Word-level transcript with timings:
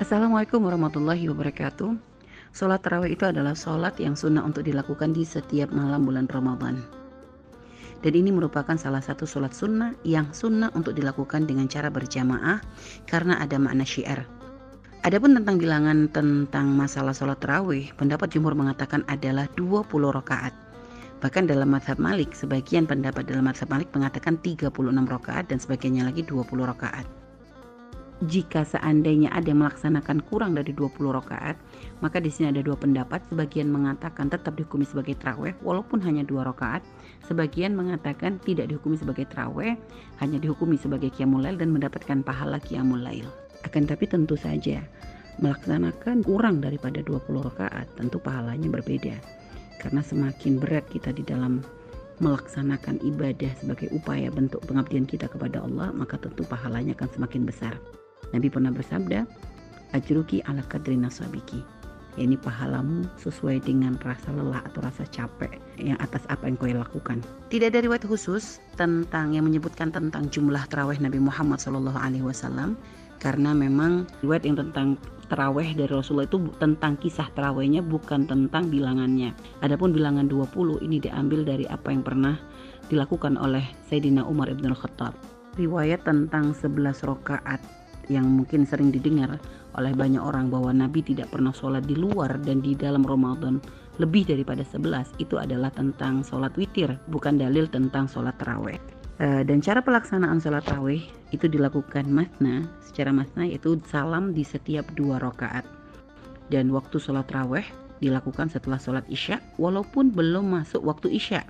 Assalamualaikum 0.00 0.64
warahmatullahi 0.64 1.28
wabarakatuh. 1.28 1.92
Sholat 2.56 2.80
tarawih 2.80 3.12
itu 3.12 3.28
adalah 3.28 3.52
sholat 3.52 4.00
yang 4.00 4.16
sunnah 4.16 4.40
untuk 4.40 4.64
dilakukan 4.64 5.12
di 5.12 5.20
setiap 5.20 5.68
malam 5.68 6.08
bulan 6.08 6.24
Ramadan. 6.32 6.80
Dan 8.00 8.12
ini 8.16 8.32
merupakan 8.32 8.72
salah 8.80 9.04
satu 9.04 9.28
sholat 9.28 9.52
sunnah 9.52 9.92
yang 10.00 10.32
sunnah 10.32 10.72
untuk 10.72 10.96
dilakukan 10.96 11.44
dengan 11.44 11.68
cara 11.68 11.92
berjamaah 11.92 12.64
karena 13.04 13.36
ada 13.36 13.60
makna 13.60 13.84
syiar. 13.84 14.24
Adapun 15.04 15.36
tentang 15.36 15.60
bilangan 15.60 16.08
tentang 16.08 16.72
masalah 16.72 17.12
sholat 17.12 17.36
tarawih, 17.44 17.92
pendapat 18.00 18.32
jumhur 18.32 18.56
mengatakan 18.56 19.04
adalah 19.12 19.44
20 19.60 19.92
rakaat. 20.08 20.56
Bahkan 21.20 21.52
dalam 21.52 21.68
madhab 21.68 22.00
Malik, 22.00 22.32
sebagian 22.32 22.88
pendapat 22.88 23.28
dalam 23.28 23.44
madhab 23.44 23.68
Malik 23.68 23.92
mengatakan 23.92 24.40
36 24.40 24.72
rakaat 25.04 25.52
dan 25.52 25.60
sebagainya 25.60 26.08
lagi 26.08 26.24
20 26.24 26.48
rakaat 26.64 27.21
jika 28.22 28.62
seandainya 28.62 29.34
ada 29.34 29.50
yang 29.50 29.66
melaksanakan 29.66 30.22
kurang 30.30 30.54
dari 30.54 30.70
20 30.70 31.10
rakaat, 31.10 31.58
maka 31.98 32.22
di 32.22 32.30
sini 32.30 32.54
ada 32.54 32.62
dua 32.62 32.78
pendapat. 32.78 33.18
Sebagian 33.26 33.66
mengatakan 33.66 34.30
tetap 34.30 34.54
dihukumi 34.54 34.86
sebagai 34.86 35.18
traweh 35.18 35.50
walaupun 35.66 35.98
hanya 36.06 36.22
dua 36.22 36.46
rakaat. 36.46 36.86
Sebagian 37.26 37.74
mengatakan 37.74 38.38
tidak 38.46 38.70
dihukumi 38.70 38.94
sebagai 38.94 39.26
traweh, 39.26 39.74
hanya 40.22 40.38
dihukumi 40.38 40.78
sebagai 40.78 41.10
qiyamul 41.10 41.42
dan 41.42 41.74
mendapatkan 41.74 42.22
pahala 42.22 42.62
qiyamul 42.62 43.02
lail. 43.02 43.26
Akan 43.66 43.90
tapi 43.90 44.06
tentu 44.06 44.38
saja 44.38 44.86
melaksanakan 45.42 46.22
kurang 46.22 46.62
daripada 46.62 47.02
20 47.02 47.26
rakaat 47.42 47.90
tentu 47.98 48.22
pahalanya 48.22 48.70
berbeda. 48.70 49.18
Karena 49.82 49.98
semakin 49.98 50.62
berat 50.62 50.86
kita 50.86 51.10
di 51.10 51.26
dalam 51.26 51.58
melaksanakan 52.22 53.02
ibadah 53.02 53.50
sebagai 53.58 53.90
upaya 53.90 54.30
bentuk 54.30 54.62
pengabdian 54.62 55.10
kita 55.10 55.26
kepada 55.26 55.58
Allah, 55.58 55.90
maka 55.90 56.14
tentu 56.22 56.46
pahalanya 56.46 56.94
akan 56.94 57.10
semakin 57.10 57.42
besar. 57.42 57.74
Nabi 58.30 58.46
pernah 58.46 58.70
bersabda, 58.70 59.26
ajruki 59.92 60.40
ala 60.46 60.62
kadri 60.70 60.94
nasabiki. 60.94 61.60
Ini 62.20 62.36
pahalamu 62.36 63.08
sesuai 63.16 63.64
dengan 63.64 63.96
rasa 64.04 64.36
lelah 64.36 64.60
atau 64.68 64.84
rasa 64.84 65.08
capek 65.08 65.56
yang 65.80 65.96
atas 65.96 66.28
apa 66.28 66.44
yang 66.44 66.60
kau 66.60 66.68
lakukan. 66.68 67.24
Tidak 67.48 67.72
ada 67.72 67.80
riwayat 67.80 68.04
khusus 68.04 68.60
tentang 68.76 69.32
yang 69.32 69.48
menyebutkan 69.48 69.88
tentang 69.88 70.28
jumlah 70.28 70.60
terawih 70.68 71.00
Nabi 71.00 71.16
Muhammad 71.16 71.64
Shallallahu 71.64 71.96
Alaihi 71.96 72.20
Wasallam 72.20 72.76
karena 73.16 73.56
memang 73.56 74.04
riwayat 74.20 74.44
yang 74.44 74.60
tentang 74.60 75.00
terawih 75.32 75.72
dari 75.72 75.88
Rasulullah 75.88 76.28
itu 76.28 76.52
tentang 76.60 77.00
kisah 77.00 77.32
terawihnya 77.32 77.80
bukan 77.80 78.28
tentang 78.28 78.68
bilangannya. 78.68 79.32
Adapun 79.64 79.96
bilangan 79.96 80.28
20 80.28 80.84
ini 80.84 81.00
diambil 81.00 81.48
dari 81.48 81.64
apa 81.64 81.88
yang 81.88 82.04
pernah 82.04 82.36
dilakukan 82.92 83.40
oleh 83.40 83.64
Sayyidina 83.88 84.28
Umar 84.28 84.52
ibn 84.52 84.68
Khattab. 84.76 85.16
Riwayat 85.56 86.04
tentang 86.04 86.52
11 86.52 87.08
rakaat 87.08 87.64
yang 88.08 88.26
mungkin 88.26 88.66
sering 88.66 88.90
didengar 88.90 89.38
oleh 89.78 89.92
banyak 89.94 90.20
orang 90.20 90.50
bahwa 90.50 90.74
Nabi 90.74 91.02
tidak 91.02 91.30
pernah 91.30 91.54
sholat 91.54 91.84
di 91.86 91.94
luar 91.94 92.40
dan 92.42 92.60
di 92.60 92.74
dalam 92.74 93.06
Ramadan 93.06 93.62
lebih 94.00 94.24
daripada 94.24 94.64
11 94.64 95.20
itu 95.20 95.36
adalah 95.36 95.68
tentang 95.70 96.24
sholat 96.24 96.56
witir 96.56 96.96
bukan 97.12 97.36
dalil 97.36 97.68
tentang 97.68 98.08
sholat 98.08 98.36
taraweh 98.40 98.80
e, 99.22 99.46
dan 99.46 99.62
cara 99.62 99.78
pelaksanaan 99.84 100.42
sholat 100.42 100.66
taraweh 100.66 101.02
itu 101.30 101.46
dilakukan 101.46 102.08
masna 102.10 102.66
secara 102.82 103.14
masna 103.14 103.46
yaitu 103.46 103.78
salam 103.88 104.34
di 104.34 104.42
setiap 104.42 104.84
dua 104.98 105.22
rakaat. 105.22 105.64
Dan 106.52 106.68
waktu 106.74 107.00
sholat 107.00 107.30
taraweh 107.30 107.64
dilakukan 108.02 108.50
setelah 108.50 108.76
sholat 108.82 109.06
isya 109.06 109.38
walaupun 109.56 110.10
belum 110.10 110.58
masuk 110.58 110.82
waktu 110.82 111.14
isya 111.14 111.46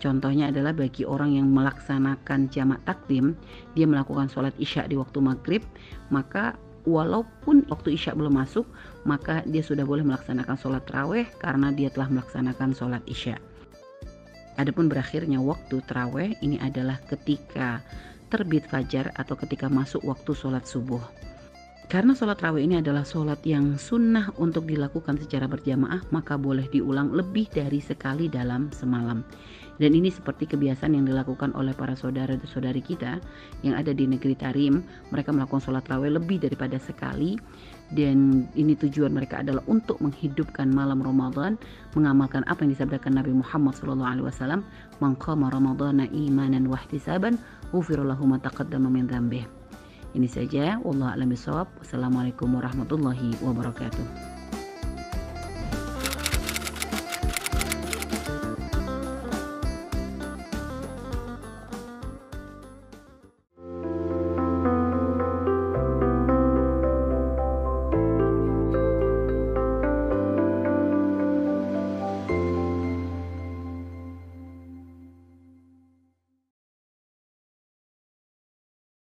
Contohnya 0.00 0.48
adalah 0.48 0.72
bagi 0.72 1.04
orang 1.04 1.36
yang 1.36 1.52
melaksanakan 1.52 2.48
jamak 2.48 2.80
takdim, 2.88 3.36
dia 3.76 3.84
melakukan 3.84 4.32
sholat 4.32 4.56
isya 4.56 4.88
di 4.88 4.96
waktu 4.96 5.20
maghrib, 5.20 5.60
maka 6.08 6.56
walaupun 6.88 7.68
waktu 7.68 8.00
isya 8.00 8.16
belum 8.16 8.40
masuk, 8.40 8.64
maka 9.04 9.44
dia 9.44 9.60
sudah 9.60 9.84
boleh 9.84 10.00
melaksanakan 10.00 10.56
sholat 10.56 10.82
terawih 10.88 11.28
karena 11.36 11.68
dia 11.68 11.92
telah 11.92 12.08
melaksanakan 12.08 12.72
sholat 12.72 13.04
isya. 13.04 13.36
Adapun 14.56 14.88
berakhirnya 14.88 15.40
waktu 15.40 15.84
terawih 15.84 16.32
ini 16.40 16.56
adalah 16.60 16.96
ketika 17.04 17.84
terbit 18.32 18.64
fajar 18.68 19.12
atau 19.20 19.36
ketika 19.36 19.68
masuk 19.68 20.00
waktu 20.04 20.32
sholat 20.32 20.64
subuh. 20.64 21.00
Karena 21.90 22.14
sholat 22.14 22.38
raweh 22.38 22.62
ini 22.70 22.78
adalah 22.78 23.02
sholat 23.02 23.42
yang 23.42 23.74
sunnah 23.74 24.30
untuk 24.38 24.62
dilakukan 24.70 25.18
secara 25.18 25.50
berjamaah, 25.50 26.06
maka 26.14 26.38
boleh 26.38 26.70
diulang 26.70 27.10
lebih 27.10 27.50
dari 27.50 27.82
sekali 27.82 28.30
dalam 28.30 28.70
semalam. 28.70 29.26
Dan 29.82 29.98
ini 29.98 30.06
seperti 30.06 30.46
kebiasaan 30.46 30.94
yang 30.94 31.02
dilakukan 31.02 31.50
oleh 31.58 31.74
para 31.74 31.98
saudara 31.98 32.38
dan 32.38 32.46
saudari 32.46 32.78
kita 32.78 33.18
yang 33.66 33.74
ada 33.74 33.90
di 33.90 34.06
negeri 34.06 34.38
Tarim. 34.38 34.86
Mereka 35.10 35.34
melakukan 35.34 35.66
sholat 35.66 35.82
raweh 35.90 36.14
lebih 36.14 36.38
daripada 36.38 36.78
sekali. 36.78 37.34
Dan 37.90 38.46
ini 38.54 38.78
tujuan 38.78 39.10
mereka 39.10 39.42
adalah 39.42 39.66
untuk 39.66 39.98
menghidupkan 39.98 40.70
malam 40.70 41.02
Ramadan, 41.02 41.58
mengamalkan 41.98 42.46
apa 42.46 42.62
yang 42.62 42.70
disabdakan 42.70 43.18
Nabi 43.18 43.34
Muhammad 43.34 43.74
SAW. 43.74 44.62
Man 45.02 45.18
qama 45.18 45.50
Ramadana 45.50 46.06
imanan 46.14 46.70
wahtisaban, 46.70 47.34
ufirullahu 47.74 48.30
ma 48.30 48.38
taqaddama 48.38 48.86
min. 48.86 49.10
Ini 50.10 50.26
saja. 50.26 50.82
A'lam 50.82 51.30
bishawab. 51.30 51.70
Wassalamualaikum 51.78 52.50
warahmatullahi 52.58 53.38
wabarakatuh. 53.46 54.39